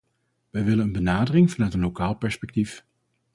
Wij 0.49 0.63
willen 0.63 0.85
een 0.85 0.91
benadering 0.91 1.51
vanuit 1.51 1.73
een 1.73 1.79
lokaal 1.79 2.13
perspectief. 2.15 2.85